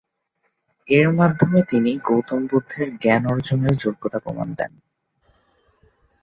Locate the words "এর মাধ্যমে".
0.89-1.59